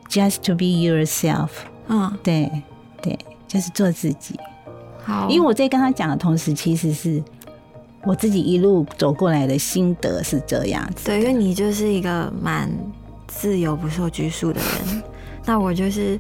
[0.09, 1.49] ，just to be yourself，
[1.87, 2.49] 嗯，对
[3.01, 3.17] 对，
[3.47, 4.39] 就是做自己。
[5.03, 7.21] 好，因为我在跟他讲的同时，其实是
[8.03, 11.05] 我自己一路走过来的心得是这样子。
[11.05, 12.71] 对，因为你就是一个蛮
[13.27, 15.03] 自由不受拘束的人，
[15.45, 16.17] 那我就是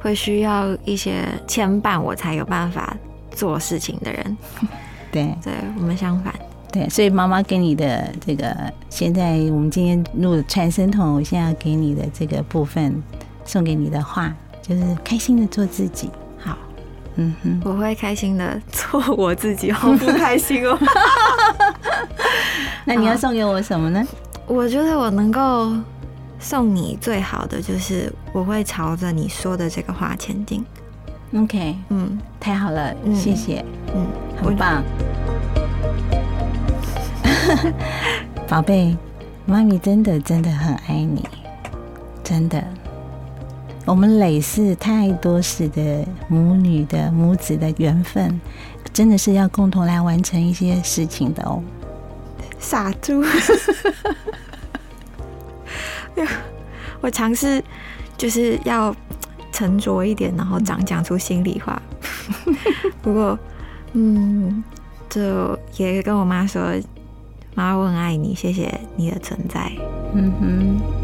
[0.00, 2.96] 会需要一些牵绊，我才有办法
[3.36, 4.36] 做事情的人。
[5.12, 6.34] 对对我们相反，
[6.72, 8.54] 对，所以妈妈给你的这个，
[8.90, 13.02] 现在我们今天录的传声筒，我现在给你的这个部分，
[13.44, 16.10] 送给你的话，就是开心的做自己。
[16.38, 16.58] 好，
[17.14, 20.78] 嗯哼，我会开心的做我自己， 好不开心哦。
[22.84, 24.04] 那你要送给我什么呢？
[24.46, 25.72] 我觉得我能够
[26.38, 30.62] 送你最好的，就是我会朝着你说的这个话前进。
[31.34, 33.64] OK，嗯太好了，嗯谢谢，
[33.94, 34.06] 嗯，
[34.42, 34.82] 很棒。
[38.48, 38.96] 宝贝，
[39.44, 41.24] 妈咪真的真的很爱你，
[42.22, 42.62] 真的。
[43.84, 48.40] 我们累世太多世的母女的母子的缘分，
[48.92, 51.62] 真的是要共同来完成一些事情的哦。
[52.58, 53.22] 傻猪，
[57.00, 57.62] 我尝试
[58.16, 58.94] 就是要
[59.56, 61.80] 沉着一点，然后讲讲出心里话。
[63.00, 63.38] 不过，
[63.94, 64.62] 嗯，
[65.08, 66.62] 就也跟我妈说，
[67.54, 69.72] 妈，我很爱你，谢谢你的存在。
[70.12, 70.95] 嗯哼。